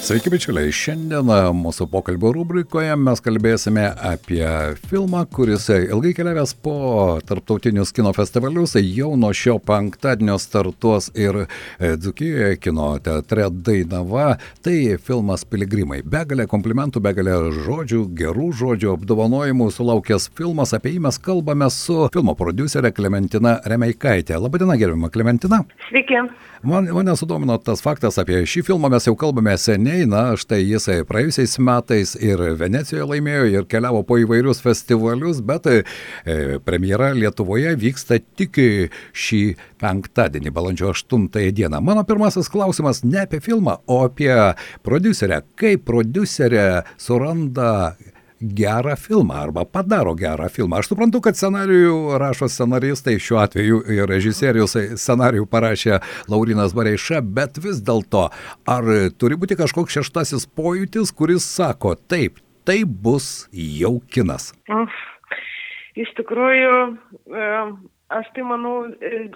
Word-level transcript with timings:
Sveiki 0.00 0.30
bičiuliai, 0.32 0.70
šiandien 0.72 1.28
mūsų 1.60 1.84
pokalbio 1.92 2.30
rubrikoje 2.32 2.94
mes 2.96 3.20
kalbėsime 3.20 3.82
apie 4.08 4.46
filmą, 4.88 5.26
kuris 5.28 5.68
ilgai 5.68 6.14
keliavęs 6.16 6.54
po 6.64 6.72
tarptautinius 7.28 7.92
kino 7.92 8.14
festivalius, 8.16 8.78
jau 8.80 9.10
nuo 9.20 9.28
šio 9.36 9.58
penktadienio 9.60 10.38
startuos 10.40 11.10
ir 11.12 11.42
Dzukijoje 11.78 12.56
kino 12.64 12.88
teatre 13.04 13.50
Dainava, 13.52 14.38
tai 14.64 14.96
filmas 15.04 15.44
Piligrimai. 15.44 16.00
Begalė 16.00 16.48
komplimentų, 16.48 17.04
begalė 17.04 17.36
žodžių, 17.60 18.06
gerų 18.16 18.50
žodžių, 18.56 18.94
apdovanojimų 18.96 19.68
sulaukęs 19.76 20.30
filmas, 20.32 20.72
apie 20.72 20.96
jį 20.96 21.04
mes 21.10 21.20
kalbame 21.20 21.68
su 21.70 22.08
filmo 22.16 22.34
producerė 22.40 22.94
Klementina 22.96 23.58
Remeikaitė. 23.68 24.40
Labadiena, 24.40 24.80
gerbima 24.80 25.12
Klementina. 25.12 25.60
Sveiki. 25.90 26.24
Man, 26.60 26.88
mane 26.92 27.14
sudomino 27.16 27.54
tas 27.56 27.80
faktas, 27.80 28.18
apie 28.20 28.42
šį 28.44 28.60
filmą 28.66 28.90
mes 28.92 29.06
jau 29.06 29.14
kalbame 29.16 29.54
seniai, 29.56 29.89
na, 30.10 30.22
štai 30.40 30.60
jisai 30.64 31.00
praėjusiais 31.08 31.56
metais 31.62 32.14
ir 32.18 32.40
Venecijoje 32.60 33.06
laimėjo 33.12 33.48
ir 33.50 33.66
keliavo 33.70 34.02
po 34.06 34.18
įvairius 34.20 34.62
festivalius, 34.64 35.42
bet 35.46 35.68
e, 35.70 35.80
premjera 36.64 37.10
Lietuvoje 37.16 37.74
vyksta 37.80 38.20
tik 38.38 38.60
šį 39.12 39.42
penktadienį, 39.80 40.52
balandžio 40.54 40.92
8 40.94 41.28
dieną. 41.56 41.82
Mano 41.84 42.04
pirmasis 42.08 42.50
klausimas 42.52 43.02
ne 43.04 43.24
apie 43.24 43.42
filmą, 43.44 43.78
o 43.90 44.02
apie 44.06 44.32
producerę. 44.86 45.42
Kaip 45.60 45.86
producerė 45.88 46.84
suranda 47.00 47.96
gerą 48.40 48.96
filmą 48.96 49.34
arba 49.34 49.64
padaro 49.64 50.14
gerą 50.14 50.48
filmą. 50.48 50.80
Aš 50.80 50.90
suprantu, 50.92 51.20
kad 51.24 51.36
scenarijų 51.36 52.18
rašo 52.20 52.48
scenaristai, 52.48 53.18
šiuo 53.20 53.40
atveju 53.42 53.80
ir 53.92 54.08
režisierius 54.08 54.76
scenarijų 54.96 55.44
parašė 55.50 56.00
Laurinas 56.32 56.72
Bareiša, 56.76 57.20
bet 57.20 57.60
vis 57.60 57.82
dėlto, 57.84 58.28
ar 58.64 58.88
turi 59.20 59.36
būti 59.40 59.58
kažkoks 59.60 60.00
šeštasis 60.00 60.48
pojūtis, 60.56 61.12
kuris 61.12 61.44
sako, 61.44 61.94
taip, 62.08 62.40
tai 62.64 62.82
bus 62.84 63.48
jau 63.52 63.98
kinas? 64.08 64.54
Iš 66.00 66.10
tikrųjų, 66.16 66.74
aš 68.16 68.34
tai 68.36 68.44
manau, 68.46 68.76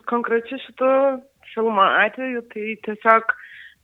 konkrečiai 0.09 0.63
šito 0.65 0.91
filmo 1.53 1.85
atveju, 2.07 2.45
tai 2.55 2.77
tiesiog 2.87 3.35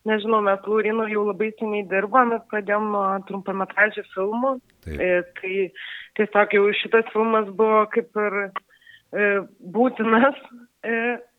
nežinau, 0.08 0.40
mes 0.44 0.66
Laurinu 0.66 1.06
jau 1.10 1.24
labai 1.28 1.50
seniai 1.58 1.86
dirbame, 1.90 2.40
pradėjom 2.52 2.90
nuo 2.94 3.04
trumpametražių 3.28 4.04
filmų. 4.14 4.52
Taip. 4.86 5.00
E, 5.00 5.10
tai 5.40 5.56
tiesiog 6.18 6.56
jau 6.56 6.64
šitas 6.80 7.10
filmas 7.14 7.50
buvo 7.58 7.84
kaip 7.94 8.22
ir 8.24 8.38
e, 8.40 9.28
būtinas. 9.76 10.38
E, 10.86 10.96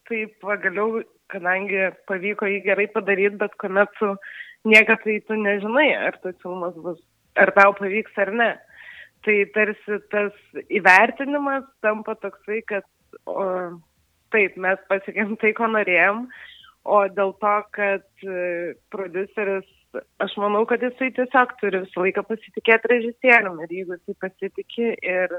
taip 0.09 0.35
pagaliau, 0.43 1.01
kadangi 1.31 1.89
pavyko 2.09 2.49
jį 2.49 2.61
gerai 2.65 2.87
padaryti, 2.91 3.39
bet 3.41 3.55
kuomet 3.61 3.91
tu 3.99 4.13
niekada 4.67 5.01
tai 5.05 5.19
tu 5.27 5.37
nežinai, 5.39 5.89
ar 6.09 6.17
tas 6.23 6.35
filmas 6.43 6.75
bus, 6.83 6.99
ar 7.39 7.53
tau 7.55 7.73
pavyks 7.77 8.19
ar 8.21 8.33
ne. 8.35 8.51
Tai 9.25 9.37
tarsi 9.55 9.99
tas 10.11 10.33
įvertinimas 10.73 11.65
tampa 11.85 12.15
toksai, 12.17 12.61
kad 12.67 12.85
o, 13.29 13.45
taip, 14.33 14.57
mes 14.57 14.81
pasiekėm 14.89 15.35
tai, 15.41 15.53
ko 15.57 15.69
norėjom, 15.69 16.25
o 16.83 17.03
dėl 17.13 17.33
to, 17.41 17.53
kad 17.75 18.25
e, 18.25 18.73
produceris, 18.93 19.67
aš 20.23 20.37
manau, 20.41 20.63
kad 20.69 20.83
jisai 20.85 21.11
tiesiog 21.17 21.53
turi 21.59 21.83
visą 21.83 22.05
laiką 22.05 22.23
pasitikėti 22.29 22.93
režisierium 22.93 23.59
ir 23.65 23.75
jeigu 23.77 23.97
jisai 23.97 24.17
pasitikė 24.25 24.93
ir, 25.13 25.35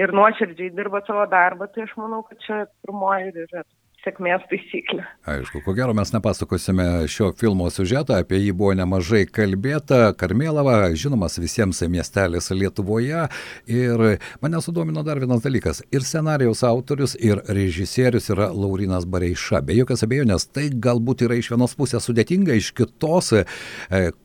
ir 0.00 0.14
nuoširdžiai 0.20 0.72
dirba 0.76 1.02
savo 1.06 1.26
darbą, 1.32 1.68
tai 1.74 1.84
aš 1.88 1.96
manau, 2.00 2.22
kad 2.28 2.40
čia 2.46 2.62
pirmoji 2.86 3.32
ir 3.32 3.44
yra 3.48 3.64
sėkmės 4.04 4.44
taisyklė. 4.50 5.04
Aišku, 5.28 5.60
ko 5.64 5.74
gero 5.76 5.94
mes 5.96 6.12
nepasakosime 6.14 7.06
šio 7.10 7.32
filmo 7.38 7.68
sužetą, 7.72 8.20
apie 8.22 8.38
jį 8.40 8.54
buvo 8.56 8.74
nemažai 8.78 9.24
kalbėta. 9.26 10.12
Karmėlava, 10.18 10.92
žinomas 10.98 11.38
visiems 11.40 11.82
miestelis 11.90 12.50
Lietuvoje. 12.54 13.26
Ir 13.70 14.04
mane 14.42 14.62
sudomino 14.64 15.02
dar 15.06 15.20
vienas 15.20 15.42
dalykas. 15.44 15.82
Ir 15.94 16.06
scenarijos 16.06 16.62
autorius, 16.66 17.16
ir 17.18 17.42
režisierius 17.48 18.30
yra 18.34 18.48
Laurinas 18.54 19.06
Bareiša. 19.08 19.62
Be 19.66 19.76
jokios 19.78 20.04
abejonės, 20.06 20.48
tai 20.54 20.68
galbūt 20.70 21.26
yra 21.26 21.38
iš 21.38 21.50
vienos 21.54 21.74
pusės 21.78 22.06
sudėtinga, 22.08 22.56
iš 22.58 22.70
kitos, 22.78 23.32
e, 23.34 23.44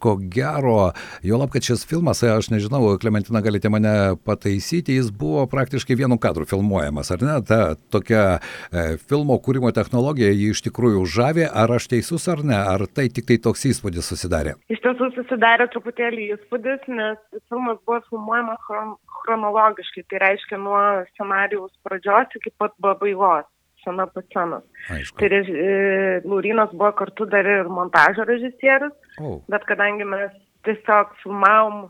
ko 0.03 0.15
gero, 0.21 0.93
jo 1.25 1.41
lab, 1.41 1.51
kad 1.53 1.65
šis 1.65 1.85
filmas, 1.89 2.23
e, 2.23 2.31
aš 2.31 2.51
nežinau, 2.53 2.93
Klementina 3.01 3.41
galite 3.43 3.71
mane 3.73 4.15
pataisyti, 4.23 4.99
jis 4.99 5.09
buvo 5.11 5.45
praktiškai 5.51 5.97
vienu 5.97 6.19
kadru 6.21 6.47
filmuojamas, 6.49 7.11
ar 7.15 7.25
ne? 7.25 7.37
Ta 7.47 7.61
tokia 7.93 8.23
e, 8.71 8.85
filmo 9.01 9.39
kūrimo 9.43 9.62
filmavimo 9.63 9.71
technologija 9.71 10.31
jį 10.31 10.51
iš 10.51 10.61
tikrųjų 10.67 11.05
žavė, 11.07 11.45
ar 11.47 11.71
aš 11.71 11.87
teisus 11.87 12.27
ar 12.27 12.43
ne, 12.43 12.55
ar 12.55 12.85
tai 12.87 13.07
tik 13.09 13.25
tai 13.27 13.37
toks 13.37 13.63
įspūdis 13.65 14.09
susidarė? 14.11 14.55
Iš 14.69 14.81
tiesų 14.83 15.11
susidarė 15.15 15.69
truputėlį 15.71 16.33
įspūdis, 16.35 16.83
nes 16.87 17.17
filmas 17.49 17.79
buvo 17.85 18.01
filmuojamas 18.09 18.59
chron 18.67 18.95
chronologiškai, 19.23 20.03
tai 20.09 20.19
reiškia 20.19 20.57
nuo 20.59 21.05
scenarijaus 21.13 21.71
pradžios 21.85 22.35
iki 22.35 22.51
pat 22.59 22.73
pabaigos 22.83 23.47
scena 23.79 24.05
po 24.07 24.21
scenos. 24.27 24.63
Tai. 24.89 25.27
E, 25.31 26.21
Laurinas 26.25 26.71
buvo 26.73 26.91
kartu 26.91 27.25
dar 27.25 27.47
ir 27.47 27.69
montažo 27.71 28.27
režisierius, 28.27 28.95
oh. 29.19 29.39
bet 29.47 29.63
kadangi 29.69 30.03
mes 30.03 30.31
tiesiog 30.67 31.15
filmavom 31.23 31.85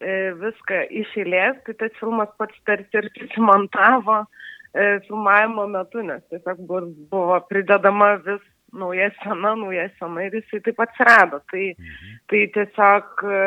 e, 0.00 0.32
viską 0.40 0.86
iš 1.02 1.12
eilės, 1.20 1.60
tai 1.66 1.76
tas 1.76 2.00
filmas 2.00 2.32
pats 2.40 2.56
tarsi 2.64 3.02
ir 3.02 3.12
susimontavo 3.20 4.22
E, 4.22 4.57
filmavimo 5.06 5.66
metu, 5.72 6.02
nes 6.06 6.22
tiesiog 6.32 6.62
buvo, 6.68 6.86
buvo 7.12 7.40
pridedama 7.50 8.14
vis 8.26 8.44
nauja 8.72 9.10
scena, 9.16 9.54
nauja 9.56 9.88
scena 9.96 10.26
ir 10.26 10.38
jisai 10.38 10.60
taip 10.66 10.80
atsirado. 10.84 11.40
Tai, 11.52 11.64
mhm. 11.74 12.16
tai 12.30 12.44
tiesiog 12.56 13.24
e, 13.24 13.42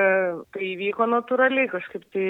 tai 0.54 0.68
įvyko 0.74 1.10
natūraliai 1.16 1.72
kažkaip 1.74 2.08
tai. 2.14 2.30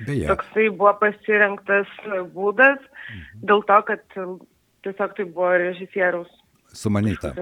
Beje. 0.00 0.24
Toksai 0.30 0.70
buvo 0.72 0.94
pasirinktas 0.96 1.90
būdas 2.32 2.78
mhm. 2.80 3.42
dėl 3.50 3.60
to, 3.68 3.80
kad 3.90 4.04
tiesiog 4.86 5.16
tai 5.18 5.26
buvo 5.28 5.50
režisieriaus 5.60 6.39
sumanyta. 6.76 7.34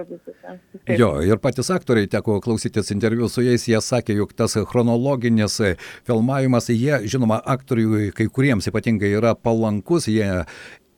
Jo, 0.88 1.10
ir 1.24 1.40
patys 1.42 1.70
aktoriai 1.74 2.08
teko 2.10 2.38
klausytis 2.44 2.92
interviu 2.94 3.28
su 3.28 3.44
jais, 3.44 3.68
jie 3.68 3.80
sakė, 3.84 4.16
jog 4.22 4.34
tas 4.36 4.56
chronologinis 4.70 5.60
filmavimas, 6.08 6.70
jie, 6.72 7.02
žinoma, 7.08 7.40
aktoriui 7.44 8.10
kai 8.16 8.28
kuriems 8.32 8.70
ypatingai 8.70 9.12
yra 9.18 9.34
palankus, 9.36 10.08
jie 10.08 10.44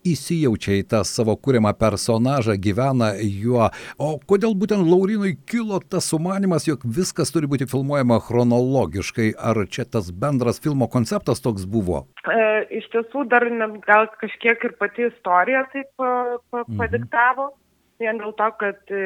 įsijaučia 0.06 0.78
į 0.80 0.84
tą 0.90 1.02
savo 1.04 1.34
kūrimą 1.36 1.72
personažą, 1.78 2.56
gyvena 2.62 3.12
juo. 3.20 3.68
O 4.00 4.10
kodėl 4.28 4.54
būtent 4.58 4.86
Laurinui 4.88 5.34
kilo 5.48 5.80
tas 5.80 6.08
sumanimas, 6.12 6.66
jog 6.68 6.84
viskas 6.84 7.32
turi 7.34 7.50
būti 7.50 7.68
filmuojama 7.70 8.20
chronologiškai? 8.26 9.32
Ar 9.36 9.64
čia 9.68 9.84
tas 9.84 10.10
bendras 10.12 10.60
filmo 10.62 10.88
konceptas 10.88 11.42
toks 11.44 11.66
buvo? 11.68 12.06
E, 12.24 12.44
iš 12.80 12.88
tiesų, 12.94 13.26
dar 13.32 13.46
gal 13.86 14.08
kažkiek 14.20 14.68
ir 14.68 14.76
pati 14.80 15.08
istorija 15.10 15.66
taip 15.74 15.90
pa, 15.96 16.12
pa, 16.50 16.64
mhm. 16.64 16.78
padiktavo. 16.80 17.50
Mhm 17.50 17.66
vien 18.00 18.20
dėl 18.20 18.32
to, 18.38 18.48
kad 18.60 18.94
e, 18.94 19.04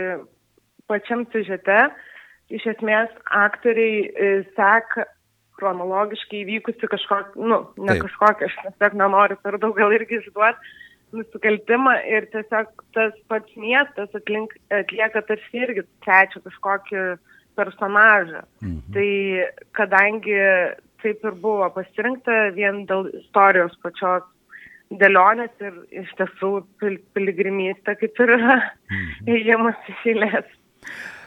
pačiam 0.90 1.26
siužete 1.32 1.88
iš 2.54 2.66
esmės 2.74 3.12
aktoriai 3.32 4.06
e, 4.06 4.30
seka 4.54 5.08
chronologiškai 5.58 6.42
įvykusi 6.42 6.90
kažkokį, 6.90 7.44
nu, 7.46 7.60
ne 7.78 7.94
Taip. 7.94 8.06
kažkokį, 8.08 8.48
aš 8.48 8.56
tiesiog 8.62 8.96
nenoriu 8.98 9.38
per 9.42 9.58
daug 9.62 9.76
gal 9.78 9.94
irgi 9.94 10.18
išduoti, 10.18 10.74
nusikaltimą 11.14 11.94
ir 12.10 12.26
tiesiog 12.32 12.72
tas 12.96 13.14
pats 13.30 13.54
miestas 13.60 14.10
atlink, 14.18 14.56
atlieka 14.74 15.22
tarsi 15.28 15.62
irgi 15.62 15.84
trečia 16.02 16.42
kažkokį 16.42 17.04
personažą. 17.54 18.42
Mhm. 18.64 18.80
Tai 18.96 19.10
kadangi 19.78 20.40
taip 21.04 21.22
ir 21.22 21.34
buvo 21.38 21.68
pasirinkta 21.76 22.54
vien 22.56 22.82
dėl 22.88 23.10
istorijos 23.20 23.76
pačios 23.84 24.24
dėlionės 25.00 25.64
ir 25.64 25.80
iš 26.02 26.12
tiesų 26.18 26.52
pil, 26.82 26.98
piligrimystė 27.16 27.96
kaip 28.00 28.20
ir 28.24 28.34
yra 28.38 28.58
mhm. 28.60 29.32
ėjimas 29.36 29.90
iš 29.92 30.06
eilės. 30.12 30.54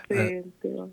Tai, 0.07 0.27
tai 0.63 0.71
va. 0.77 0.87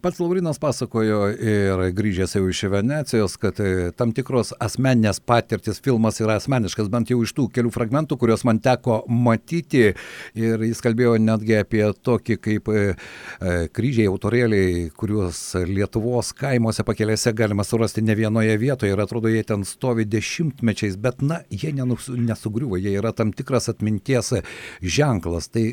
Pats 0.00 0.20
Laurinas 0.22 0.60
pasakojo 0.62 1.24
ir 1.42 1.80
grįžęs 1.90 2.36
jau 2.36 2.44
iš 2.46 2.60
Venecijos, 2.70 3.32
kad 3.42 3.58
e, 3.58 3.88
tam 3.98 4.12
tikros 4.14 4.52
asmeninės 4.62 5.18
patirtis 5.26 5.80
filmas 5.82 6.20
yra 6.22 6.36
asmeniškas, 6.38 6.86
bent 6.92 7.10
jau 7.10 7.18
iš 7.24 7.32
tų 7.34 7.48
kelių 7.56 7.72
fragmentų, 7.74 8.14
kuriuos 8.20 8.44
man 8.46 8.60
teko 8.62 9.00
matyti. 9.10 9.96
Ir 10.38 10.62
jis 10.62 10.82
kalbėjo 10.84 11.16
netgi 11.18 11.56
apie 11.58 11.82
tokį 12.06 12.36
kaip 12.44 12.70
e, 12.70 12.84
e, 12.94 13.56
kryžiai 13.74 14.06
autorėliai, 14.12 14.84
kuriuos 14.94 15.40
Lietuvos 15.66 16.30
kaimuose 16.38 16.86
pakelėse 16.86 17.34
galima 17.34 17.66
surasti 17.66 18.06
ne 18.06 18.14
vienoje 18.14 18.54
vietoje 18.62 18.94
ir 18.94 19.02
atrodo, 19.02 19.34
jie 19.34 19.42
ten 19.50 19.66
stovi 19.66 20.06
dešimtmečiais, 20.06 20.94
bet 20.94 21.26
na, 21.26 21.40
jie 21.50 21.74
nesugriuvo, 21.74 22.78
jie 22.78 22.94
yra 23.00 23.10
tam 23.10 23.34
tikras 23.34 23.66
atminties 23.74 24.30
ženklas. 24.78 25.50
Tai 25.50 25.66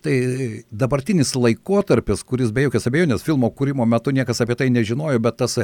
štai 0.00 0.16
dabartinis 0.72 1.36
laikotarpis, 1.36 2.24
kuris 2.24 2.56
be 2.56 2.70
jokios 2.70 2.88
abejonės 2.88 3.28
filmo, 3.28 3.52
kuris 3.52 3.65
kūrimo 3.66 3.86
metu 3.88 4.14
niekas 4.14 4.40
apie 4.44 4.54
tai 4.54 4.70
nežinojo, 4.70 5.18
bet 5.22 5.40
tas 5.42 5.58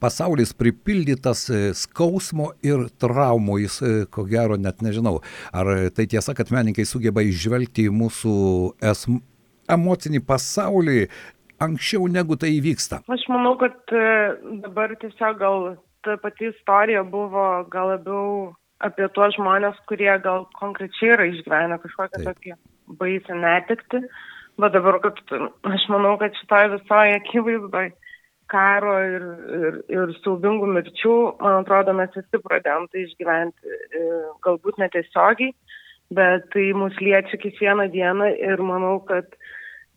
pasaulis 0.00 0.52
pripildytas 0.52 1.48
skausmo 1.74 2.52
ir 2.62 2.88
traumų, 3.00 3.60
jis 3.64 3.80
ko 4.12 4.26
gero 4.28 4.56
net 4.60 4.82
nežinau, 4.84 5.22
ar 5.52 5.88
tai 5.96 6.06
tiesa, 6.06 6.34
kad 6.36 6.52
menininkai 6.52 6.84
sugeba 6.84 7.24
išvelgti 7.24 7.88
į 7.88 7.96
mūsų 7.96 8.36
esmą 8.92 9.22
emocinį 9.66 10.20
pasaulį 10.22 11.08
anksčiau 11.58 12.06
negu 12.06 12.36
tai 12.38 12.52
įvyksta? 12.54 13.00
Aš 13.10 13.24
manau, 13.32 13.56
kad 13.58 13.74
dabar 14.62 14.94
tiesiog 15.00 15.40
gal 15.40 15.64
ta 16.06 16.14
pati 16.22 16.52
istorija 16.52 17.02
buvo 17.02 17.64
gal 17.72 17.90
labiau 17.96 18.52
apie 18.78 19.08
tuos 19.16 19.34
žmonės, 19.34 19.80
kurie 19.90 20.12
gal 20.22 20.46
konkrečiai 20.60 21.16
yra 21.16 21.26
išgyvenę 21.32 21.80
kažkokią 21.82 22.22
tokį 22.28 22.54
baisę 23.00 23.40
netikti. 23.40 24.04
Bet 24.56 24.72
dabar, 24.72 24.96
kad 25.04 25.18
aš 25.68 25.86
manau, 25.92 26.14
kad 26.20 26.36
šitoje 26.40 26.72
visoje 26.78 27.16
akivaizdoje 27.20 27.92
karo 28.50 28.94
ir, 29.02 29.24
ir, 29.58 29.78
ir 29.90 30.12
saubingų 30.22 30.68
mirčių, 30.70 31.16
man 31.42 31.60
atrodo, 31.60 31.92
mes 31.98 32.14
visi 32.14 32.40
pradėjom 32.44 32.86
tai 32.92 33.02
išgyventi, 33.02 33.74
e, 33.98 34.04
galbūt 34.46 34.78
netiesiogiai, 34.80 35.50
bet 36.14 36.46
tai 36.54 36.68
mus 36.78 36.94
liečia 37.02 37.40
kiekvieną 37.42 37.88
dieną 37.94 38.30
ir 38.38 38.62
manau, 38.62 39.00
kad 39.08 39.26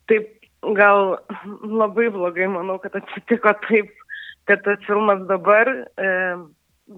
taip 0.09 0.31
gal 0.75 1.19
labai 1.61 2.09
blogai, 2.11 2.49
manau, 2.51 2.79
kad 2.81 2.97
atsitiko 2.97 3.53
taip, 3.67 3.93
kad 4.49 4.65
tas 4.65 4.81
filmas 4.87 5.21
dabar 5.29 5.69
e, 5.69 6.09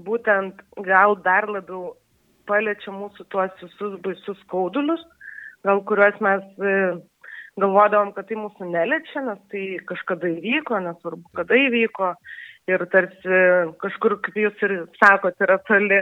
būtent 0.08 0.64
gal 0.88 1.18
dar 1.26 1.50
labiau 1.52 1.98
paliečia 2.48 2.96
mūsų 2.96 3.28
tuos 3.30 3.52
visus 3.60 4.00
baisius 4.06 4.40
skaudulius, 4.48 5.04
gal 5.68 5.84
kuriuos 5.86 6.18
mes 6.24 6.48
e, 6.64 6.78
galvodavom, 7.60 8.14
kad 8.16 8.30
tai 8.30 8.38
mūsų 8.40 8.70
neliečia, 8.72 9.26
nes 9.26 9.42
tai 9.52 9.66
kažkada 9.90 10.30
įvyko, 10.32 10.80
nesvarbu, 10.86 11.28
kada 11.38 11.60
įvyko 11.60 12.14
ir 12.72 12.86
tarsi 12.94 13.44
kažkur, 13.82 14.20
kaip 14.24 14.40
jūs 14.40 14.66
ir 14.68 14.76
sakot, 15.02 15.38
yra 15.44 15.60
toli. 15.68 16.02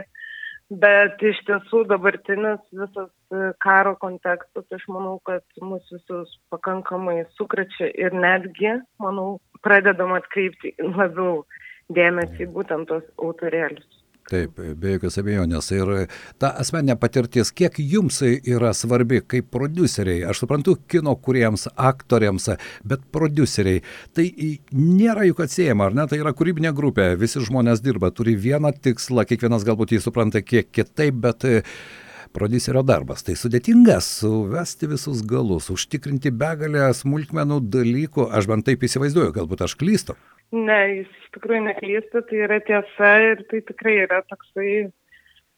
Bet 0.70 1.18
iš 1.26 1.40
tiesų 1.48 1.80
dabartinis 1.90 2.60
visas 2.70 3.08
e, 3.34 3.48
karo 3.58 3.96
kontekstas, 3.98 4.68
aš 4.70 4.84
manau, 4.86 5.16
kad 5.26 5.42
mus 5.58 5.82
visus 5.90 6.36
pakankamai 6.54 7.24
sukrečia 7.34 7.88
ir 7.98 8.14
netgi, 8.14 8.76
manau, 9.02 9.40
pradedam 9.66 10.14
atkreipti 10.14 10.76
labiau 10.78 11.40
dėmesį 11.90 12.46
būtent 12.54 12.86
tos 12.86 13.02
autorėlius. 13.18 13.89
Taip, 14.30 14.60
be 14.78 14.92
jokios 14.94 15.16
abejonės. 15.18 15.70
Ir 15.74 15.88
ta 16.38 16.52
asmeninė 16.60 16.94
patirtis, 17.00 17.50
kiek 17.56 17.80
jums 17.82 18.20
yra 18.22 18.70
svarbi 18.76 19.18
kaip 19.26 19.48
produceriai, 19.50 20.22
aš 20.30 20.44
suprantu, 20.44 20.76
kino 20.90 21.16
kuriems, 21.18 21.66
aktoriams, 21.74 22.50
bet 22.86 23.02
produceriai, 23.10 23.82
tai 24.14 24.28
nėra 24.76 25.26
juk 25.26 25.42
atsiejama, 25.46 25.88
ar 25.88 25.98
ne? 25.98 26.06
Tai 26.10 26.20
yra 26.20 26.34
kūrybinė 26.36 26.70
grupė, 26.76 27.08
visi 27.18 27.42
žmonės 27.42 27.82
dirba, 27.82 28.12
turi 28.14 28.36
vieną 28.38 28.70
tikslą, 28.84 29.26
kiekvienas 29.26 29.66
galbūt 29.66 29.96
jį 29.96 30.04
supranta 30.04 30.44
kiek 30.46 30.70
kitaip, 30.70 31.18
bet 31.24 31.48
prodiuserio 32.36 32.84
darbas. 32.86 33.24
Tai 33.26 33.34
sudėtinga 33.34 33.98
suvesti 34.04 34.90
visus 34.90 35.24
galus, 35.26 35.72
užtikrinti 35.74 36.30
begalę 36.30 36.92
smulkmenų 36.94 37.64
dalykų, 37.72 38.30
aš 38.30 38.46
bent 38.52 38.68
taip 38.70 38.86
įsivaizduoju, 38.86 39.34
galbūt 39.40 39.66
aš 39.66 39.74
klystu. 39.80 40.14
Ne, 40.50 40.78
jis 40.96 41.10
iš 41.10 41.26
tikrųjų 41.36 41.60
neklysta, 41.68 42.24
tai 42.26 42.40
yra 42.46 42.58
tiesa 42.66 43.10
ir 43.22 43.44
tai 43.50 43.60
tikrai 43.68 44.00
yra 44.02 44.18
toksai, 44.26 44.88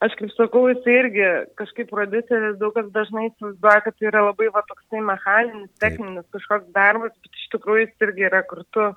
aš 0.05 0.17
kaip 0.19 0.35
sakau, 0.35 0.67
jis 0.69 0.89
irgi 0.93 1.29
kažkaip 1.57 1.89
prodiuseris 1.89 2.59
daug 2.61 2.75
kas 2.77 2.91
dažnai 2.93 3.31
įsivaizduoja, 3.31 3.85
kad 3.87 3.97
tai 3.97 4.11
yra 4.11 4.27
labai 4.27 4.51
va 4.53 4.65
toksai 4.69 5.01
mechaninis, 5.09 5.71
techninis 5.81 6.27
Taip. 6.27 6.35
kažkoks 6.37 6.69
darbas, 6.77 7.15
bet 7.25 7.41
iš 7.41 7.49
tikrųjų 7.55 7.87
jis 7.87 8.07
irgi 8.09 8.29
yra 8.29 8.43
kartu 8.51 8.91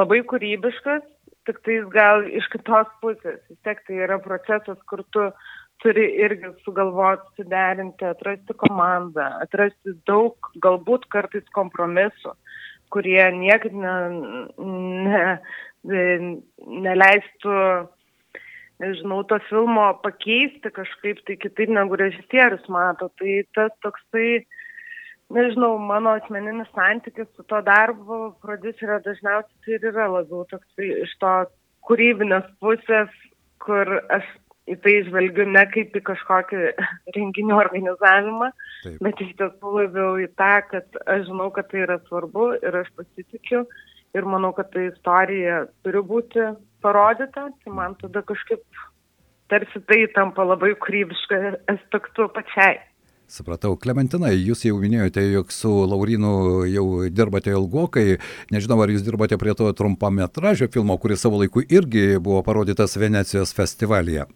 labai 0.00 0.22
kūrybiškas, 0.32 1.04
tik 1.46 1.60
tai 1.68 1.78
jis 1.82 1.92
gal 1.92 2.24
iš 2.40 2.48
kitos 2.56 2.96
pusės, 3.04 3.38
vis 3.52 3.60
tiek 3.68 3.84
tai 3.84 4.00
yra 4.08 4.16
procesas, 4.24 4.80
kur 4.88 5.04
tu 5.12 5.28
turi 5.84 6.06
irgi 6.24 6.54
sugalvoti, 6.64 7.28
suderinti, 7.36 8.08
atrasti 8.08 8.56
komandą, 8.64 9.28
atrasti 9.44 9.92
daug, 10.08 10.48
galbūt 10.64 11.04
kartais 11.12 11.44
kompromisų 11.52 12.32
kurie 12.94 13.22
niekaip 13.34 13.74
ne, 13.76 13.94
ne, 15.06 15.22
neleistų, 16.86 17.56
nežinau, 18.82 19.22
to 19.30 19.38
filmo 19.48 19.88
pakeisti 20.04 20.72
kažkaip 20.74 21.22
tai 21.26 21.38
kitaip 21.40 21.72
negu 21.72 21.98
režisierius 22.00 22.66
mato. 22.72 23.10
Tai 23.20 23.36
tas 23.56 23.74
toksai, 23.84 24.44
nežinau, 25.34 25.76
mano 25.82 26.16
asmeninis 26.20 26.70
santykis 26.74 27.28
su 27.34 27.46
to 27.50 27.60
darbu 27.66 28.36
prodiuserio 28.44 29.00
dažniausiai 29.06 29.62
tai 29.64 29.78
ir 29.78 29.88
yra 29.92 30.08
labiau 30.18 30.46
toksai 30.50 30.90
iš 31.04 31.14
to 31.22 31.36
kūrybinės 31.86 32.48
pusės, 32.62 33.12
kur 33.62 33.98
aš 34.10 34.26
į 34.66 34.76
tai 34.82 34.94
žvelgiu 35.06 35.46
ne 35.48 35.62
kaip 35.72 35.94
į 35.96 36.02
kažkokį 36.10 36.62
renginių 37.16 37.58
organizavimą, 37.58 38.50
Taip. 38.84 38.96
bet 39.06 39.22
iš 39.24 39.34
tiesų 39.40 39.74
labiau 39.80 40.16
į 40.22 40.30
tą, 40.38 40.54
kad 40.70 41.00
aš 41.06 41.28
žinau, 41.30 41.50
kad 41.54 41.70
tai 41.72 41.84
yra 41.86 42.00
svarbu 42.08 42.52
ir 42.60 42.80
aš 42.82 42.90
pasitikiu 42.98 43.64
ir 44.16 44.26
manau, 44.26 44.52
kad 44.56 44.70
ta 44.72 44.82
istorija 44.88 45.66
turi 45.84 46.02
būti 46.10 46.50
parodyta, 46.84 47.48
tai 47.62 47.72
man 47.74 47.96
tada 48.00 48.22
kažkaip 48.26 48.62
tarsi 49.50 49.82
tai 49.86 50.04
tampa 50.14 50.44
labai 50.46 50.74
kūrybiška 50.82 51.40
aspektu 51.72 52.28
pačiai. 52.34 52.78
Supratau, 53.26 53.72
Klementina, 53.74 54.30
jūs 54.30 54.60
jau 54.68 54.76
minėjote, 54.78 55.24
jog 55.34 55.50
su 55.50 55.70
Laurinu 55.90 56.62
jau 56.70 56.86
dirbate 57.10 57.50
ilgokai. 57.50 58.20
Nežinau, 58.54 58.78
ar 58.84 58.92
jūs 58.94 59.02
dirbate 59.02 59.34
prie 59.40 59.54
to 59.58 59.66
trumpametražio 59.74 60.70
filmo, 60.70 60.94
kuris 61.02 61.26
savo 61.26 61.42
laiku 61.42 61.64
irgi 61.66 62.20
buvo 62.22 62.44
parodytas 62.46 62.94
Venecijos 63.02 63.50
festivalyje. 63.56 64.28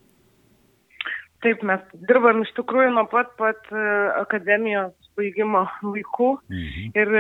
Taip, 1.40 1.62
mes 1.64 1.80
dirbam 2.08 2.42
iš 2.44 2.50
tikrųjų 2.58 2.90
nuo 2.92 3.06
pat 3.08 3.30
pat 3.40 3.70
e, 3.72 3.84
akademijos 4.20 4.92
baigimo 5.16 5.62
laikų 5.86 6.30
mhm. 6.52 6.90
ir, 7.00 7.12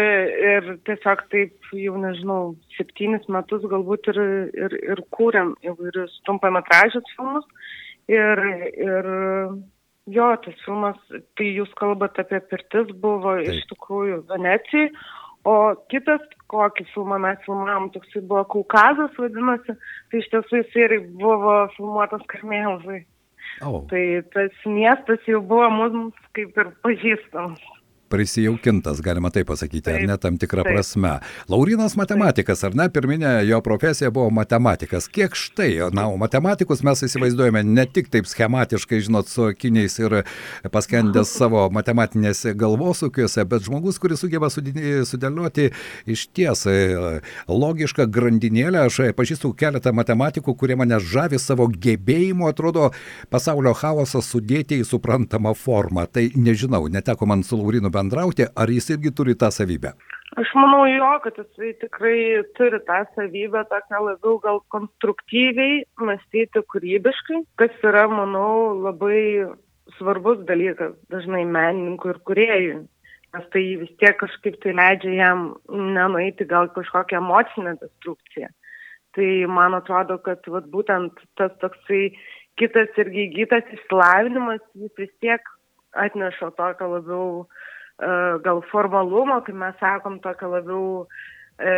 ir 0.52 0.70
tiesiog 0.88 1.22
taip 1.32 1.70
jau 1.76 1.96
nežinau, 2.00 2.40
septynis 2.76 3.24
metus 3.32 3.64
galbūt 3.70 4.10
ir, 4.12 4.20
ir, 4.66 4.76
ir 4.92 5.02
kūrėm 5.16 5.54
įvairius 5.64 6.18
trumpametražius 6.28 7.14
filmus. 7.16 7.46
Ir, 8.10 8.42
ir 8.74 9.08
jo, 10.10 10.28
tas 10.44 10.62
filmas, 10.66 10.98
tai 11.38 11.48
jūs 11.54 11.70
kalbate 11.78 12.24
apie 12.24 12.42
pirtis, 12.50 12.90
buvo 13.02 13.36
taip. 13.38 13.54
iš 13.54 13.66
tikrųjų 13.72 14.20
Venecijai. 14.32 14.90
O 15.48 15.54
kitas, 15.88 16.20
kokį 16.52 16.84
filmą 16.90 17.16
mes 17.22 17.38
filmavom, 17.46 17.88
toksai 17.94 18.20
buvo 18.20 18.42
Kaukazas 18.52 19.14
vadinasi, 19.16 19.72
tai 20.12 20.20
iš 20.20 20.28
tiesų 20.34 20.60
jis 20.60 20.76
ir 20.82 20.96
buvo 21.22 21.54
filmuotas 21.78 22.26
Karmėlzai. 22.28 23.06
Oh. 23.60 23.82
Tai 23.90 24.04
tas 24.34 24.64
miestas 24.64 25.20
jau 25.28 25.42
buvo 25.42 25.68
mums 25.74 26.16
kaip 26.36 26.56
ir 26.58 26.72
pažįstamas 26.84 27.79
prisijaukintas, 28.10 29.00
galima 29.00 29.30
taip 29.30 29.48
pasakyti, 29.50 29.84
taip, 29.86 30.00
ar 30.00 30.08
ne 30.08 30.16
tam 30.20 30.38
tikrą 30.40 30.64
taip. 30.66 30.74
prasme. 30.74 31.12
Laurinas 31.50 31.94
matematikas, 31.98 32.64
ar 32.66 32.74
ne, 32.76 32.88
pirminė 32.92 33.32
jo 33.46 33.60
profesija 33.64 34.10
buvo 34.14 34.30
matematikas. 34.34 35.06
Kiek 35.12 35.36
štai, 35.38 35.70
na, 35.94 36.08
matematikus 36.20 36.82
mes 36.86 37.04
įsivaizduojame 37.06 37.62
ne 37.66 37.86
tik 37.86 38.10
taip 38.12 38.28
schematiškai, 38.30 39.00
žinot, 39.06 39.30
su 39.30 39.46
akiniais 39.50 39.98
ir 40.02 40.20
paskendęs 40.74 41.34
savo 41.40 41.68
matematinėse 41.74 42.54
galvosukiuose, 42.58 43.46
bet 43.50 43.68
žmogus, 43.68 44.00
kuris 44.02 44.24
sugeba 44.24 44.50
sudėlioti 44.50 45.70
iš 46.10 46.26
ties 46.34 46.66
e, 46.70 46.76
logišką 47.48 48.08
grandinėlę. 48.10 48.84
Aš 48.90 49.00
pažįstu 49.16 49.52
keletą 49.58 49.94
matematikų, 49.96 50.56
kurie 50.58 50.76
mane 50.80 50.98
žavi 51.00 51.38
savo 51.40 51.68
gebėjimu, 51.70 52.50
atrodo, 52.50 52.90
pasaulio 53.30 53.72
chaosą 53.78 54.22
sudėti 54.24 54.80
į 54.82 54.88
suprantamą 54.88 55.54
formą. 55.54 56.08
Tai 56.10 56.26
nežinau, 56.34 56.84
neteko 56.90 57.28
man 57.30 57.46
su 57.46 57.58
Laurinu 57.60 57.90
bendrauti 57.90 57.99
bendrauti, 58.00 58.48
ar 58.56 58.72
jis 58.72 58.90
irgi 58.96 59.12
turi 59.16 59.36
tą 59.36 59.52
savybę? 59.54 59.94
Aš 60.38 60.52
manau 60.54 60.84
jo, 60.86 61.08
kad 61.24 61.38
jisai 61.40 61.72
tikrai 61.82 62.20
turi 62.54 62.78
tą 62.86 63.00
savybę, 63.16 63.64
tokią 63.72 64.02
labiau 64.06 64.36
gal 64.44 64.60
konstruktyviai 64.74 65.80
mąstyti 65.98 66.62
kūrybiškai, 66.70 67.40
kas 67.58 67.74
yra, 67.90 68.04
manau, 68.12 68.78
labai 68.84 69.48
svarbus 69.96 70.44
dalykas 70.46 70.94
dažnai 71.10 71.42
menininkui 71.56 72.12
ir 72.14 72.20
kuriejui. 72.30 72.78
Nes 73.34 73.48
tai 73.54 73.64
vis 73.82 73.90
tiek 74.02 74.16
kažkaip 74.22 74.58
tai 74.62 74.74
leidžia 74.78 75.16
jam 75.18 75.42
nenueiti 75.70 76.46
gal 76.52 76.70
kažkokią 76.76 77.18
emocinę 77.18 77.74
destrukciją. 77.82 78.50
Tai 79.18 79.28
man 79.50 79.74
atrodo, 79.74 80.18
kad 80.22 80.46
vat, 80.54 80.70
būtent 80.70 81.18
tas 81.38 81.50
toksai 81.62 82.12
kitas 82.58 82.94
irgi 83.02 83.26
įgytas 83.26 83.66
išsilavinimas, 83.74 84.62
jis 84.78 84.94
vis 84.98 85.12
tiek 85.22 85.42
atneša 85.98 86.52
tokio 86.58 86.90
labiau 86.94 87.28
uh, 87.42 87.68
gal 88.44 88.62
formalumo, 88.70 89.40
kaip 89.46 89.56
mes 89.60 89.76
sakom, 89.80 90.18
tokio 90.24 90.50
labiau 90.54 90.84
e, 91.60 91.74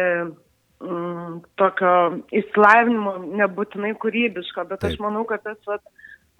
m, 0.84 1.40
tokio 1.60 1.94
įsilavinimo, 2.42 3.16
nebūtinai 3.40 3.94
kūrybiško, 4.02 4.66
bet 4.70 4.82
Taip. 4.82 4.94
aš 4.94 5.02
manau, 5.02 5.24
kad 5.28 5.44
tas 5.46 5.58
vat, 5.68 5.84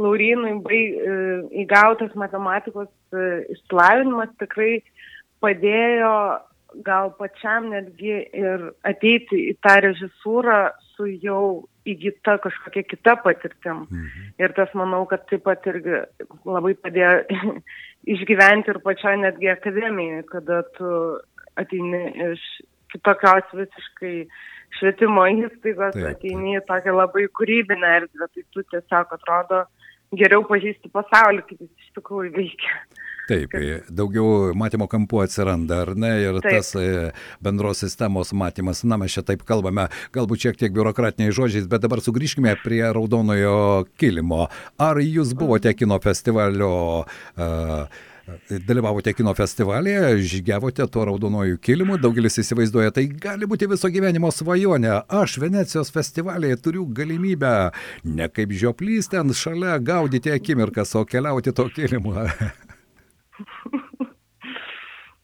Laurinui 0.01 0.55
bai, 0.65 0.81
e, 0.97 1.17
įgautas 1.63 2.15
matematikos 2.19 2.89
e, 3.13 3.27
išsilavinimas 3.53 4.33
tikrai 4.41 4.79
padėjo 5.45 6.15
gal 6.87 7.13
pačiam 7.19 7.69
netgi 7.73 8.15
ir 8.33 8.71
ateiti 8.89 9.51
į 9.51 9.57
tą 9.65 9.77
režisūrą 9.85 10.59
su 10.97 11.09
jau 11.23 11.65
įgyta 11.89 12.37
kažkokia 12.43 12.85
kita 12.87 13.17
patirtim. 13.25 13.87
Mhm. 13.91 14.31
Ir 14.43 14.55
tas 14.57 14.73
manau, 14.79 15.05
kad 15.11 15.27
taip 15.31 15.45
pat 15.49 15.67
irgi 15.71 16.05
labai 16.47 16.75
padėjo 16.79 17.13
išgyventi 18.15 18.73
ir 18.73 18.81
pačioje 18.85 19.23
netgi 19.25 19.53
akademijoje, 19.53 20.25
kada 20.31 20.63
tu 20.79 20.93
ateini 21.61 22.05
iš 22.31 22.47
kitokios 22.93 23.55
visiškai 23.57 24.17
švietimo 24.79 25.25
įstaigos, 25.29 25.97
taip. 25.97 26.11
ateini 26.15 26.57
į 26.59 26.65
tokią 26.69 26.95
labai 26.97 27.27
kūrybinę 27.39 27.95
erdvę, 28.01 28.29
tai 28.33 28.45
tu 28.55 28.65
tiesiog 28.73 29.17
atrodo 29.17 29.65
geriau 30.17 30.45
pažįsti 30.49 30.93
pasaulį, 30.93 31.45
kaip 31.49 31.65
jis 31.65 31.87
iš 31.87 31.95
tikrųjų 31.99 32.35
veikia. 32.37 32.77
Taip, 33.29 33.55
daugiau 33.87 34.51
matymo 34.59 34.89
kampų 34.91 35.23
atsiranda, 35.25 35.83
ar 35.85 35.93
ne, 35.99 36.13
ir 36.25 36.39
taip. 36.43 36.59
tas 36.59 36.73
e, 36.79 37.11
bendros 37.45 37.83
sistemos 37.85 38.33
matymas, 38.35 38.83
na 38.83 38.99
mes 39.01 39.15
čia 39.15 39.23
taip 39.27 39.45
kalbame, 39.49 39.87
galbūt 40.15 40.49
šiek 40.49 40.59
tiek 40.59 40.75
biurokratiniais 40.75 41.37
žodžiais, 41.39 41.69
bet 41.71 41.85
dabar 41.85 42.03
sugrįžkime 42.03 42.57
prie 42.65 42.83
raudonojo 42.91 43.85
kilimo. 44.01 44.49
Ar 44.83 45.03
jūs 45.03 45.37
buvote 45.39 45.71
mhm. 45.71 45.79
kino 45.85 46.01
festivalio 46.03 46.73
uh, 47.03 48.01
dalyvavote 48.67 49.13
kino 49.13 49.35
festivalyje, 49.35 50.19
žygiavote 50.33 50.87
tuo 50.87 51.05
raudonuoju 51.05 51.59
kilimu, 51.59 51.99
daugelis 52.03 52.39
įsivaizduoja, 52.43 52.93
tai 52.95 53.07
gali 53.07 53.47
būti 53.51 53.69
viso 53.71 53.91
gyvenimo 53.93 54.31
svajonė. 54.35 54.95
Aš 55.23 55.39
Venecijos 55.43 55.93
festivalėje 55.95 56.61
turiu 56.63 56.87
galimybę 56.87 57.55
ne 58.05 58.29
kaip 58.33 58.55
žioplys 58.55 59.11
ten 59.13 59.35
šalia 59.35 59.79
gaudyti 59.83 60.35
akimirkas, 60.35 60.95
o 60.99 61.05
keliauti 61.07 61.55
to 61.55 61.69
kilimu. 61.75 62.19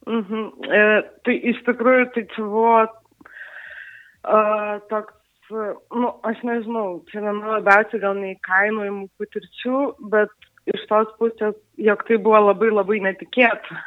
mhm. 0.07 0.43
e, 0.65 0.83
tai 1.25 1.35
iš 1.53 1.59
tikrųjų 1.69 2.05
tai 2.15 2.25
čia 2.35 2.43
buvo 2.45 2.81
uh, 2.85 4.75
toks 4.93 5.15
nu, 5.51 6.11
aš 6.29 6.43
nežinau, 6.45 7.01
čia 7.09 7.23
viena 7.25 7.55
labiausiai 7.57 8.03
gal 8.03 8.17
neįkainojimų 8.19 9.07
patirčių, 9.21 9.79
bet 10.13 10.33
iš 10.69 10.85
tos 10.91 11.09
pusės, 11.21 11.57
jog 11.81 12.05
tai 12.09 12.19
buvo 12.21 12.41
labai 12.51 12.71
labai 12.73 13.01
netikėta, 13.07 13.79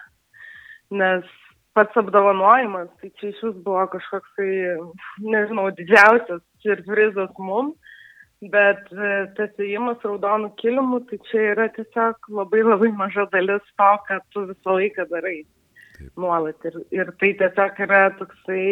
nes 0.97 1.27
pats 1.77 2.01
apdovanojimas, 2.01 2.89
tai 2.99 3.11
čia 3.19 3.29
iš 3.31 3.43
vis 3.45 3.59
buvo 3.65 3.85
kažkoks, 3.93 4.33
tai, 4.39 4.49
nežinau, 5.23 5.69
didžiausias 5.77 6.41
surprizas 6.63 7.31
mum, 7.39 7.73
bet 8.49 8.89
e, 8.95 9.09
tas 9.37 9.51
įėjimas 9.61 10.01
raudonų 10.05 10.51
kilimų, 10.61 11.03
tai 11.09 11.19
čia 11.29 11.41
yra 11.53 11.67
tiesiog 11.75 12.31
labai 12.33 12.63
labai 12.65 12.91
maža 12.97 13.27
dalis 13.33 13.65
to, 13.77 13.91
ką 14.07 14.19
tu 14.33 14.45
visą 14.49 14.77
laiką 14.79 15.05
darai. 15.11 15.41
Taip. 15.97 16.11
Nuolat. 16.17 16.65
Ir, 16.65 16.79
ir 16.95 17.11
tai 17.21 17.33
tiesiog 17.37 17.81
yra 17.85 18.01
toksai 18.17 18.63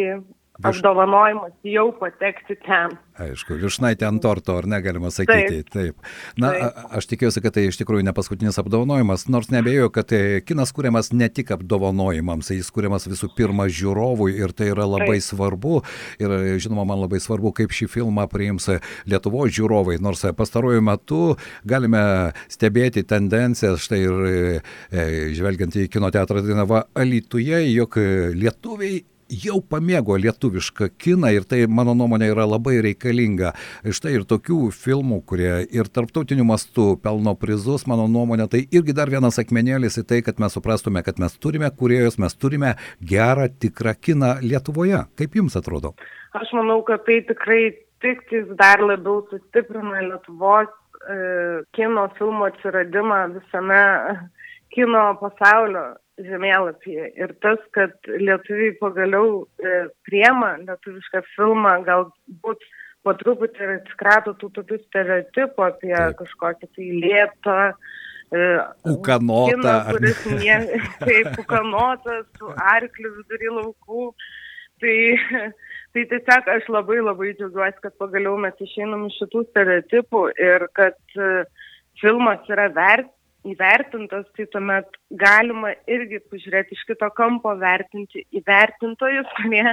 apdovanojimas 0.63 1.53
jau 1.63 1.89
patekti 1.99 2.57
ten. 2.65 2.95
Aišku, 3.19 3.57
višnaitė 3.59 4.07
ant 4.07 4.21
torto, 4.23 4.55
ar 4.59 4.67
negalima 4.69 5.11
sakyti. 5.11 5.63
Taip. 5.65 5.71
Taip. 5.73 6.09
Na, 6.39 6.51
Taip. 6.55 6.77
aš 6.99 7.07
tikiuosi, 7.11 7.41
kad 7.43 7.55
tai 7.55 7.65
iš 7.67 7.79
tikrųjų 7.81 8.05
ne 8.07 8.13
paskutinis 8.15 8.59
apdovanojimas, 8.61 9.27
nors 9.31 9.49
nebejoju, 9.51 9.91
kad 9.95 10.13
e, 10.15 10.39
kinas 10.47 10.71
kūriamas 10.75 11.11
ne 11.15 11.27
tik 11.31 11.51
apdovanojimams, 11.55 12.51
jis 12.55 12.71
kūriamas 12.75 13.09
visų 13.11 13.31
pirma 13.35 13.67
žiūrovui 13.67 14.37
ir 14.39 14.55
tai 14.55 14.71
yra 14.73 14.87
labai 14.87 15.17
Taip. 15.17 15.27
svarbu. 15.27 15.81
Ir 16.23 16.35
žinoma, 16.63 16.87
man 16.93 17.03
labai 17.03 17.19
svarbu, 17.23 17.53
kaip 17.59 17.75
šį 17.75 17.89
filmą 17.91 18.27
priims 18.31 18.69
Lietuvo 19.09 19.45
žiūrovai, 19.51 19.99
nors 20.03 20.23
pastaruoju 20.37 20.83
metu 20.85 21.21
galime 21.67 22.01
stebėti 22.51 23.03
tendencijas, 23.07 23.83
štai 23.83 24.01
ir 24.05 24.25
e, 24.29 25.05
žvelgiant 25.35 25.75
į 25.75 25.87
kino 25.91 26.11
teatrą 26.13 26.43
Dainava 26.45 26.85
Alituje, 26.99 27.65
jog 27.73 27.99
lietuviai 28.39 29.03
jau 29.29 29.59
pamėgo 29.61 30.17
lietuvišką 30.19 30.89
kiną 31.01 31.31
ir 31.35 31.45
tai, 31.49 31.63
mano 31.69 31.93
nuomonė, 31.97 32.31
yra 32.33 32.45
labai 32.49 32.79
reikalinga. 32.85 33.53
Štai 33.85 34.15
ir 34.17 34.25
tokių 34.29 34.69
filmų, 34.75 35.21
kurie 35.29 35.51
ir 35.75 35.89
tarptautiniu 35.93 36.45
mastu 36.47 36.91
pelno 37.03 37.35
prizus, 37.39 37.85
mano 37.89 38.07
nuomonė, 38.11 38.49
tai 38.51 38.63
irgi 38.73 38.95
dar 38.97 39.11
vienas 39.11 39.39
akmenėlis 39.41 39.99
į 40.01 40.05
tai, 40.09 40.21
kad 40.25 40.41
mes 40.41 40.55
suprastume, 40.57 41.03
kad 41.05 41.21
mes 41.21 41.37
turime 41.37 41.69
kuriejus, 41.69 42.19
mes 42.21 42.35
turime 42.35 42.75
gerą, 43.01 43.49
tikrą 43.61 43.95
kiną 43.99 44.35
Lietuvoje. 44.45 45.05
Kaip 45.19 45.37
jums 45.37 45.57
atrodo? 45.59 45.93
Aš 46.37 46.51
manau, 46.57 46.81
kad 46.87 47.05
tai 47.07 47.21
tikrai 47.27 47.63
tik 48.03 48.25
dar 48.59 48.81
labiau 48.83 49.23
sustiprina 49.29 50.03
Lietuvos 50.07 50.69
e, 50.69 51.17
kino 51.75 52.07
filmų 52.17 52.51
atsiradimą 52.51 53.23
visame 53.37 53.81
kino 54.73 55.03
pasaulio 55.21 55.85
žemėlapyje. 56.25 57.11
Ir 57.19 57.33
tas, 57.43 57.61
kad 57.75 57.93
lietuviai 58.09 58.73
pagaliau 58.81 59.45
e, 59.61 59.85
priema 60.07 60.55
lietuvišką 60.61 61.23
filmą, 61.35 61.79
galbūt 61.87 62.65
po 63.05 63.15
truputį 63.19 63.63
ir 63.65 63.73
atsikrato 63.77 64.35
tų 64.41 64.51
tokių 64.57 64.79
stereotipų 64.81 65.65
apie 65.65 65.95
Taip. 65.95 66.17
kažkokį 66.19 66.69
tai 66.75 66.89
lėtą. 67.05 67.57
E, 68.29 68.49
ukanotą. 68.91 69.55
Kiną, 69.55 69.77
kuris 69.93 70.25
nie, 70.41 70.59
taip, 71.07 71.31
ukanotas, 71.41 72.27
su 72.37 72.51
arkliu 72.75 73.15
vidury 73.21 73.55
laukų. 73.55 74.11
Tai, 74.79 74.97
tai 75.95 76.03
tiesiog 76.11 76.51
aš 76.55 76.69
labai 76.71 76.99
labai 77.03 77.33
džiaugiuosi, 77.39 77.81
kad 77.85 77.95
pagaliau 77.99 78.37
mes 78.39 78.59
išeinam 78.63 79.07
iš 79.07 79.17
šitų 79.23 79.47
stereotipų 79.49 80.27
ir 80.39 80.69
kad 80.77 80.99
uh, 81.19 81.65
filmas 82.01 82.45
yra 82.51 82.69
vert, 82.75 83.11
įvertintas, 83.47 84.25
tai 84.35 84.45
tuomet 84.51 84.97
galima 85.21 85.73
irgi 85.87 86.19
pažiūrėti 86.31 86.75
iš 86.75 86.83
kito 86.89 87.09
kampo, 87.15 87.53
vertinti 87.59 88.25
įvertintojus, 88.35 89.29
kurie 89.39 89.65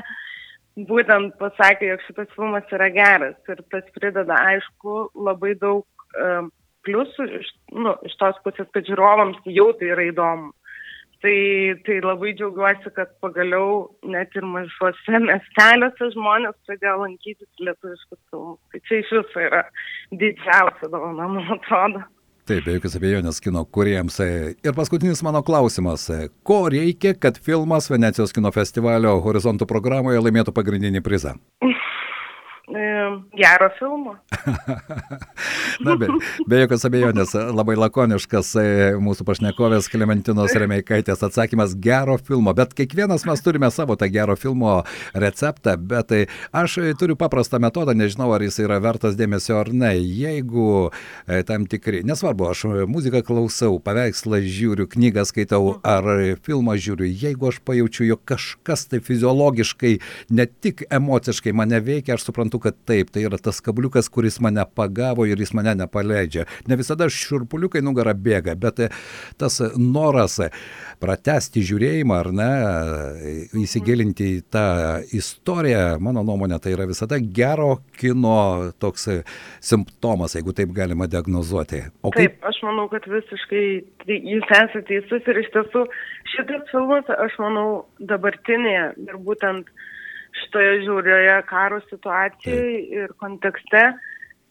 būtent 0.77 1.39
pasakė, 1.41 1.91
jog 1.93 2.05
šitas 2.07 2.37
filmas 2.37 2.77
yra 2.77 2.91
geras. 2.93 3.37
Ir 3.49 3.65
tas 3.73 3.89
prideda, 3.97 4.39
aišku, 4.53 4.99
labai 5.15 5.55
daug 5.59 5.87
uh, 6.21 6.47
pliusų 6.87 7.27
iš, 7.41 7.51
nu, 7.75 7.97
iš 8.07 8.15
tos 8.21 8.39
pusės, 8.45 8.69
kad 8.75 8.87
žiūrovams 8.89 9.43
jau 9.51 9.73
tai 9.81 9.93
yra 9.97 10.07
įdomu. 10.13 10.53
Tai, 11.25 11.39
tai 11.87 11.95
labai 12.05 12.35
džiaugiuosi, 12.37 12.91
kad 12.95 13.15
pagaliau 13.25 13.87
net 14.05 14.35
ir 14.37 14.45
mažuose 14.47 15.21
miesteliuose 15.25 16.11
žmonės 16.13 16.55
pradėjo 16.69 16.99
lankytis 17.01 17.65
lietuviškus 17.65 18.21
filmus. 18.31 18.61
Tai 18.71 18.81
čia 18.87 19.01
iš 19.01 19.15
viso 19.17 19.43
yra 19.43 19.63
didžiausia 20.13 20.91
dovana, 20.93 21.31
man 21.33 21.57
atrodo. 21.57 22.05
Taip, 22.47 22.63
be 22.63 22.77
jokios 22.77 22.95
abejonės 22.95 23.41
kino 23.43 23.65
kuriems. 23.75 24.21
Ir 24.23 24.75
paskutinis 24.77 25.19
mano 25.27 25.41
klausimas. 25.43 26.05
Ko 26.47 26.61
reikia, 26.71 27.17
kad 27.19 27.41
filmas 27.43 27.91
Venecijos 27.91 28.31
kino 28.37 28.53
festivalio 28.55 29.17
horizontų 29.25 29.67
programoje 29.67 30.23
laimėtų 30.23 30.55
pagrindinį 30.55 31.03
prizą? 31.03 31.35
gero 32.69 33.71
filmo. 33.79 34.17
Na, 35.85 35.97
be, 35.97 36.09
be 36.49 36.59
jokios 36.65 36.85
abejonės, 36.89 37.35
labai 37.55 37.77
lakoniškas 37.79 38.49
e, 38.59 38.65
mūsų 39.03 39.27
pašnekovės 39.29 39.87
Klementinos 39.93 40.55
Remeikaitės 40.59 41.23
atsakymas 41.23 41.77
gero 41.79 42.17
filmo, 42.19 42.51
bet 42.57 42.75
kiekvienas 42.75 43.27
mes 43.29 43.45
turime 43.45 43.71
savo 43.71 43.95
tą 43.99 44.09
gero 44.11 44.35
filmo 44.41 44.81
receptą, 45.15 45.77
bet 45.79 46.15
e, 46.17 46.25
aš 46.51 46.79
turiu 46.99 47.15
paprastą 47.21 47.61
metodą, 47.63 47.95
nežinau, 47.95 48.33
ar 48.35 48.43
jis 48.43 48.59
yra 48.65 48.81
vertas 48.83 49.15
dėmesio 49.19 49.61
ar 49.61 49.71
ne. 49.71 49.93
Jeigu 50.01 50.89
e, 50.89 51.43
tam 51.47 51.69
tikri, 51.71 52.03
nesvarbu, 52.09 52.51
aš 52.51 52.65
muziką 52.91 53.23
klausau, 53.27 53.79
paveikslą 53.85 54.43
žiūriu, 54.43 54.89
knygą 54.91 55.27
skaitau 55.29 55.77
ar 55.87 56.09
filmą 56.43 56.75
žiūriu, 56.81 57.07
jeigu 57.07 57.53
aš 57.53 57.63
pajaučiu, 57.63 58.09
jog 58.11 58.27
kažkas 58.27 58.89
tai 58.91 59.03
fiziologiškai, 59.07 59.95
ne 60.35 60.51
tik 60.51 60.83
emociškai 60.91 61.55
mane 61.55 61.79
veikia, 61.85 62.17
aš 62.17 62.27
suprantu, 62.27 62.56
suprantu, 62.57 62.61
kad 62.61 62.87
taip, 62.87 63.11
tai 63.11 63.25
yra 63.27 63.39
tas 63.39 63.61
kabliukas, 63.61 64.09
kuris 64.09 64.41
mane 64.41 64.65
pagavo 64.75 65.27
ir 65.27 65.39
jis 65.39 65.53
mane 65.55 65.75
nepaleidžia. 65.75 66.47
Ne 66.69 66.77
visada 66.77 67.09
šurpuliukai 67.09 67.83
nugarą 67.83 68.15
bėga, 68.15 68.57
bet 68.57 68.81
e, 68.81 68.89
tas 69.39 69.61
noras 69.77 70.41
pratesti 71.01 71.63
žiūrėjimą 71.63 72.15
ar 72.17 72.33
ne, 72.33 72.51
įsigilinti 73.63 74.39
į 74.39 74.43
tą 74.51 75.03
istoriją, 75.13 75.99
mano 76.01 76.23
nuomonė, 76.25 76.59
tai 76.61 76.73
yra 76.73 76.87
visada 76.87 77.19
gero 77.19 77.83
kino 77.99 78.73
toks 78.79 79.09
simptomas, 79.61 80.37
jeigu 80.37 80.55
taip 80.57 80.73
galima 80.73 81.07
diagnozuoti. 81.07 81.85
O 82.03 82.11
kaip... 82.11 82.37
Taip, 82.37 82.47
aš 82.49 82.63
manau, 82.65 82.89
kad 82.89 83.07
visiškai 83.07 83.67
tai 84.05 84.21
jūs 84.23 84.47
esate 84.51 84.87
teisus 84.89 85.29
ir 85.29 85.43
iš 85.43 85.53
tiesų 85.55 85.85
šitas 86.33 86.65
filmas, 86.73 87.09
aš 87.09 87.37
manau, 87.43 87.69
dabartinėje 88.01 88.89
ir 89.07 89.21
būtent 89.25 89.69
šitoje 90.41 90.83
žiaurioje 90.85 91.37
karo 91.51 91.81
situacijoje 91.91 92.81
ir 93.01 93.15
kontekste 93.23 93.85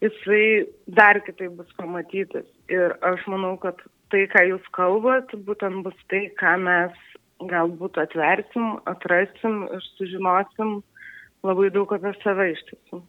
jisai 0.04 0.66
dar 0.88 1.20
kitaip 1.26 1.58
bus 1.60 1.72
pamatytas. 1.78 2.48
Ir 2.72 2.96
aš 3.06 3.26
manau, 3.32 3.56
kad 3.62 3.80
tai, 4.14 4.26
ką 4.32 4.46
jūs 4.50 4.66
kalbat, 4.76 5.34
būtent 5.48 5.84
bus 5.86 5.98
tai, 6.12 6.28
ką 6.40 6.56
mes 6.66 6.98
galbūt 7.52 8.00
atversim, 8.00 8.78
atrasim 8.90 9.66
ir 9.76 9.84
sužinosim 9.96 10.78
labai 11.46 11.70
daug 11.74 11.92
apie 11.94 12.14
save 12.24 12.52
iš 12.54 12.64
tiesų. 12.70 13.02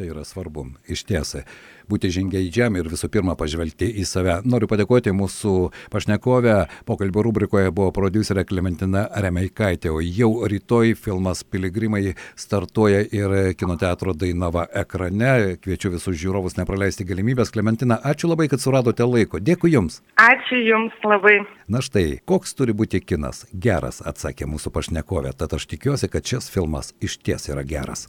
Tai 0.00 0.06
yra 0.08 0.22
svarbu. 0.24 0.62
Iš 0.88 1.02
tiesai 1.04 1.42
būti 1.90 2.08
žingeidžiam 2.14 2.72
ir 2.78 2.86
visų 2.88 3.10
pirma 3.12 3.34
pažvelgti 3.36 3.84
į 4.00 4.06
save. 4.08 4.38
Noriu 4.48 4.64
padėkoti 4.70 5.12
mūsų 5.12 5.52
pašnekovę. 5.92 6.54
Pokalbio 6.88 7.24
rubrikoje 7.26 7.68
buvo 7.68 7.90
producerė 7.92 8.46
Klementina 8.48 9.02
Remeikaitė, 9.12 9.90
o 9.92 10.00
jau 10.00 10.30
rytoj 10.48 10.94
filmas 10.96 11.42
Piligrimai 11.44 12.14
startuoja 12.32 13.02
ir 13.04 13.34
kino 13.60 13.76
teatro 13.76 14.14
Dainava 14.16 14.64
ekrane. 14.72 15.58
Kviečiu 15.60 15.92
visus 15.92 16.16
žiūrovus 16.22 16.56
nepraleisti 16.56 17.04
galimybės. 17.04 17.52
Klementina, 17.52 18.00
ačiū 18.00 18.32
labai, 18.32 18.48
kad 18.48 18.64
suradote 18.64 19.04
laiko. 19.04 19.36
Dėkui 19.36 19.74
Jums. 19.74 20.00
Ačiū 20.16 20.62
Jums 20.64 20.96
labai. 21.04 21.42
Na 21.68 21.84
štai, 21.84 22.22
koks 22.24 22.56
turi 22.56 22.72
būti 22.72 23.02
kinas? 23.04 23.44
Geras, 23.52 24.00
atsakė 24.00 24.48
mūsų 24.48 24.72
pašnekovė. 24.80 25.36
Tad 25.36 25.60
aš 25.60 25.68
tikiuosi, 25.74 26.08
kad 26.08 26.24
šis 26.24 26.48
filmas 26.48 26.94
iš 27.04 27.20
ties 27.20 27.52
yra 27.52 27.68
geras. 27.68 28.08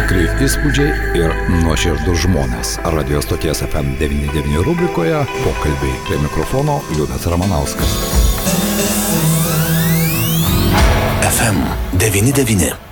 Tikrai 0.00 0.30
įspūdžiai 0.40 1.16
ir 1.18 1.32
nuoširdus 1.60 2.22
žmonės. 2.22 2.70
Radio 2.94 3.20
stoties 3.20 3.60
FM99 3.66 4.64
rubrikoje 4.64 5.20
pokalbiai 5.42 6.00
prie 6.08 6.16
mikrofono 6.24 6.78
Liudas 6.96 7.28
Ramanauskas. 7.28 7.98
FM99. 11.28 12.89